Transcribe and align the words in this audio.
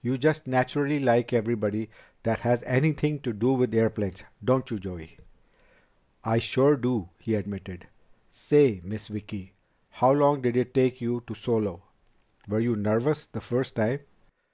"You 0.00 0.16
just 0.16 0.46
naturally 0.46 0.98
like 0.98 1.34
everybody 1.34 1.90
that 2.22 2.38
has 2.38 2.62
anything 2.62 3.20
to 3.20 3.34
do 3.34 3.52
with 3.52 3.74
airplanes, 3.74 4.24
don't 4.42 4.70
you, 4.70 4.78
Joey?" 4.78 5.18
"I 6.24 6.38
sure 6.38 6.74
do," 6.74 7.10
he 7.18 7.34
admitted. 7.34 7.86
"Say, 8.30 8.80
Miss 8.82 9.08
Vicki, 9.08 9.52
how 9.90 10.10
long 10.12 10.40
did 10.40 10.56
it 10.56 10.72
take 10.72 11.02
you 11.02 11.22
to 11.26 11.34
solo? 11.34 11.82
Were 12.48 12.60
you 12.60 12.76
nervous 12.76 13.26
the 13.26 13.42
first 13.42 13.76
time?" 13.76 14.00